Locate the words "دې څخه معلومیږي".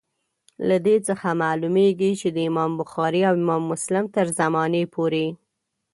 0.85-2.11